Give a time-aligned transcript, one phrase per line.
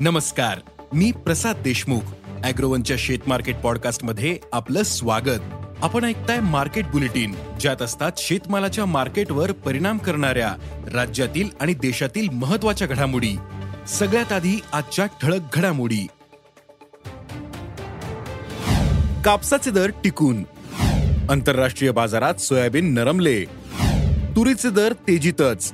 [0.00, 0.58] नमस्कार
[0.92, 2.00] मी प्रसाद देशमुख
[2.44, 5.40] अॅग्रोवनच्या शेत मार्केट पॉडकास्टमध्ये आपलं स्वागत.
[5.82, 10.54] आपण ऐकताय मार्केट बुलेटिन ज्यात असतात शेतमालाच्या मार्केटवर परिणाम करणाऱ्या
[10.94, 13.36] राज्यातील आणि देशातील महत्त्वाच्या घडामोडी.
[13.88, 16.06] सगळ्यात आधी आजच्या ठळक घडामोडी.
[19.24, 20.42] कापसाचे दर टिकून.
[21.30, 23.44] आंतरराष्ट्रीय बाजारात सोयाबीन नरमले.
[24.36, 25.72] तुरीचे दर तेजीतच.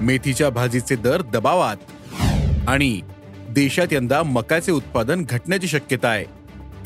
[0.00, 1.76] मेथीच्या भाजीचे दर दबावात.
[2.68, 3.00] आणि
[3.58, 6.24] देशात यंदा मकाचे उत्पादन घटण्याची शक्यता आहे.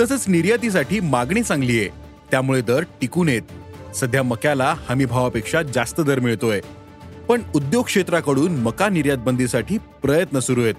[0.00, 1.88] तसंच निर्यातीसाठी मागणी चांगली आहे.
[2.30, 3.42] त्यामुळे दर टिकून येत
[3.94, 6.60] सध्या मक्याला हमी भावापेक्षा जास्त दर मिळतोय.
[7.28, 10.74] पण उद्योग क्षेत्राकडून मका निर्यात बंदीसाठी प्रयत्न सुरू आहेत.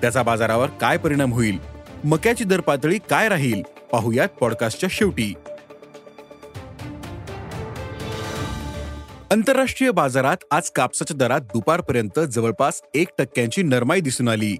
[0.00, 1.58] त्याचा बाजारावर काय परिणाम होईल?
[2.04, 3.62] मक्याची दर पातळी काय राहील?
[3.92, 5.34] पाहुयात पॉडकास्टच्या शेवटी.
[9.30, 14.56] आंतरराष्ट्रीय बाजारात आज कापसाच्या दरात दुपारपर्यंत जवळपास एक टक्क्यांची नरमाई दिसून आली.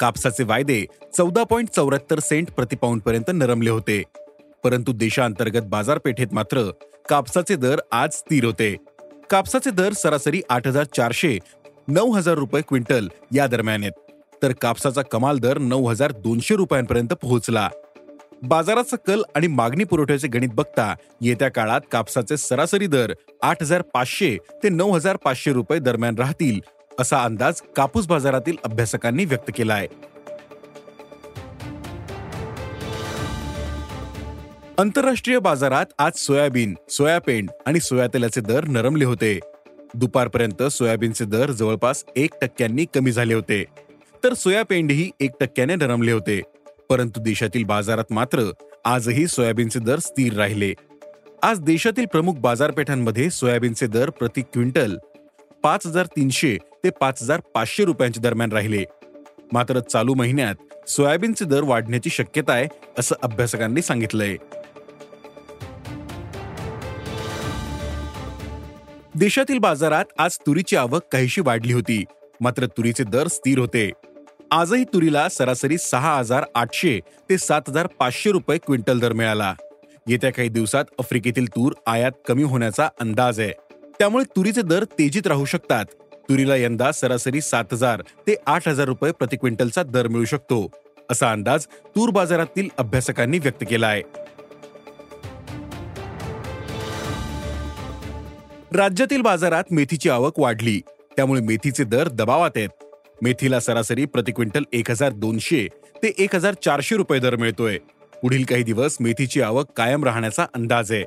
[0.00, 4.02] कापसाचे वायदे चौदा पॉईंट चौऱ्याहत्तर सेंट प्रतिपाऊंडपर्यंत नरमले होते.
[4.64, 6.70] परंतु देशांतर्गत बाजारपेठेत मात्र
[7.08, 8.76] कापसाचे दर आज स्थिर होते.
[9.30, 11.38] कापसाचे दर सरासरी आठ हजार चारशे
[11.88, 13.92] नऊ हजार रुपये क्विंटल या दरम्यान आहेत.
[14.42, 17.68] तर कापसाचा कमाल दर नऊ हजार दोनशे रुपयांपर्यंत पोहोचला.
[18.42, 24.36] बाजाराचा कल आणि मागणी पुरवठ्याचे गणित बघता येत्या काळात कापसाचे सरासरी दर आठ हजार पाचशे
[24.62, 26.60] ते नऊ हजार पाचशे रुपये दरम्यान राहतील
[27.00, 29.88] असा अंदाज कापूस बाजारातील अभ्यासकांनी व्यक्त केला आहे.
[34.78, 39.40] आंतरराष्ट्रीय बाजारात आज सोयाबीन सोयापेंड आणि सोयातेलाचे दर नरमले होते.
[39.94, 43.64] दुपारपर्यंत सोयाबीनचे दर जवळपास एक टक्क्यांनी कमी झाले होते.
[44.24, 46.40] तर सोयापेंडही एक टक्क्याने नरमले होते.
[46.90, 48.50] परंतु देशातील बाजारात मात्र
[48.84, 50.74] आजही सोयाबीनचे दर स्थिर राहिले.
[51.42, 54.96] आज देशातील प्रमुख बाजारपेठांमध्ये सोयाबीनचे दर प्रति क्विंटल
[55.62, 58.84] पाच हजार तीनशे ते पाच हजार पाचशे रुपयांच्या दरम्यान राहिले.
[59.52, 62.66] मात्र चालू महिन्यात सोयाबीनचे दर वाढण्याची शक्यता आहे
[62.98, 64.36] असं अभ्यासकांनी सांगितलंय.
[69.14, 72.04] देशातील बाजारात आज तुरीची आवक काहीशी वाढली होती
[72.40, 73.90] मात्र तुरीचे दर स्थिर होते.
[74.50, 77.00] आजही तुरीला सरासरी सहा हजार आठशे
[77.30, 79.54] ते सात हजार पाचशे रुपये क्विंटल दर मिळाला.
[80.08, 83.52] येत्या काही दिवसात आफ्रिकेतील तूर आयात कमी होण्याचा अंदाज आहे.
[83.98, 85.84] त्यामुळे तुरीचे दर तेजीत राहू शकतात.
[86.28, 90.66] तुरीला यंदा सरासरी सात हजार ते आठ हजार रुपये प्रति क्विंटलचा दर मिळू शकतो
[91.10, 94.02] असा अंदाज तूर बाजारातील अभ्यासकांनी व्यक्त केला आहे
[98.72, 100.80] राज्यातील बाजारात मेथीची आवक वाढली
[101.16, 102.68] त्यामुळे मेथीचे दर दबावात आहेत.
[103.22, 105.66] मेथीला सरासरी प्रति क्विंटल एक हजार दोनशे
[106.02, 107.78] ते एक हजार चारशे रुपये दर मिळतोय.
[108.22, 111.04] पुढील काही दिवस मेथीची आवक कायम राहण्याचा अंदाज आहे.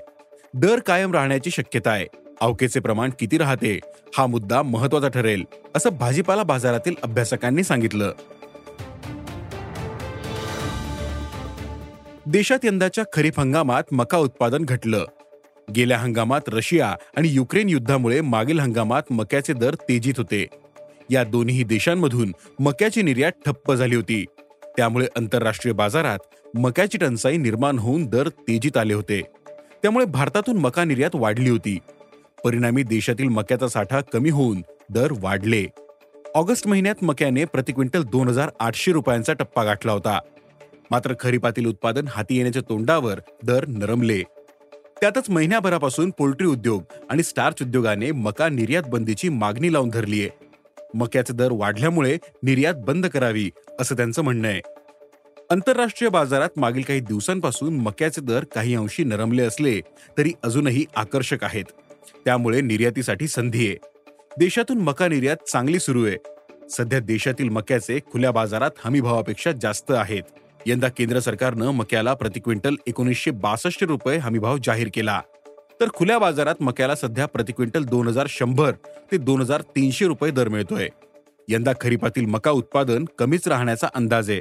[0.54, 2.06] दर कायम राहण्याची शक्यता आहे.
[2.42, 3.80] अवकेचे प्रमाण किती राहते
[4.18, 5.44] हा मुद्दा महत्त्वाचा ठरेल
[5.76, 8.12] असं भाजीपाला बाजारातील अभ्यासकांनी सांगितलं.
[12.26, 15.06] देशात यंदाच्या खरीप हंगामात मका उत्पादन घटलं.
[15.76, 20.46] गेल्या हंगामात रशिया आणि युक्रेन युद्धामुळे मागील हंगामात मक्याचे दर तेजीत होते.
[21.10, 24.26] या दोन्ही देशांमधून मक्याची निर्यात ठप्प झाली होती.
[24.78, 26.20] त्यामुळे आंतरराष्ट्रीय बाजारात
[26.58, 29.22] मक्याची टंचाई निर्माण होऊन दर तेजीत आले होते.
[29.82, 31.78] त्यामुळे भारतातून मका निर्यात वाढली होती.
[32.46, 35.66] परिणामी देशातील मक्याचा साठा कमी होऊन दर वाढले.
[36.36, 40.20] ऑगस्ट महिन्यात मक्याने प्रति क्विंटल दोन हजार आठशे रुपयांचा टप्पा गाठला होता.
[40.92, 44.22] मात्र खरीपातील उत्पादन हाती येण्याच्या तोंडावर दर नरमले.
[45.02, 50.30] त्यातच महिन्याभरापासून पोल्ट्री उद्योग आणि स्टार्च उद्योगाने मका निर्यात बंदीची मागणी लावून धरलीय.
[50.94, 53.52] मक्याचे दर वाढल्यामुळे निर्यात बंद करावी
[53.82, 54.62] असं त्यांचं म्हणणं आहे.
[55.50, 59.82] आंतरराष्ट्रीय बाजारात मागील काही दिवसांपासून मक्याचे दर काही अंशी नरमले असले
[60.18, 61.66] तरी अजूनही आकर्षक आहेत.
[62.26, 63.76] त्यामुळे निर्यातीसाठी संधी आहे.
[64.40, 66.18] देशातून मका निर्यात चांगली सुरू आहे.
[66.70, 70.24] सध्या देशातील मक्याचे खुल्या बाजारात हमीभावापेक्षा जास्त आहेत.
[70.66, 75.22] यंदा केंद्र सरकारनं मक्याला प्रति क्विंटल एकोणीसशे बासष्ट रुपये हमीभाव जाहीर केला.
[75.82, 78.72] तर खुल्या बाजारात मक्याला सध्या प्रति क्विंटल दोन हजार शंभर
[79.12, 80.88] ते दोन हजार तीनशे रुपये दर मिळतोय.
[81.50, 84.40] यंदा खरीपातील मका उत्पादन कमीच राहण्याचा अंदाज आहे.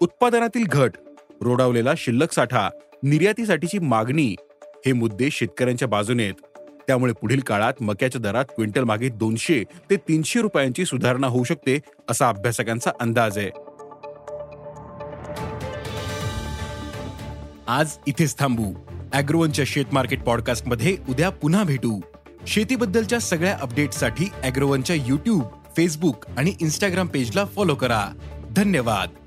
[0.00, 0.92] उत्पादनातील घट
[1.42, 2.70] रोडावलेला शिल्लक साठा
[3.02, 4.36] निर्यातीसाठीची मागणी
[4.86, 6.53] हे मुद्दे शेतकऱ्यांच्या बाजूने आहेत.
[6.86, 12.28] त्यामुळे पुढील काळात मक्याच्या दरात क्विंटल मागे दोनशे ते तीनशे रुपयांची सुधारणा होऊ शकते असा
[12.28, 13.50] अभ्यासकांचा अंदाज आहे.
[17.66, 18.74] आज इथेच थांबू.
[19.12, 22.00] अॅग्रोवनच्या शेत मार्केट पॉडकास्टमध्ये उद्या पुन्हा भेटू.
[22.46, 25.42] शेतीबद्दलच्या सगळ्या अपडेटसाठी अॅग्रोवनच्या युट्यूब
[25.76, 28.06] फेसबुक आणि इन्स्टाग्राम पेजला फॉलो करा.
[28.56, 29.23] धन्यवाद.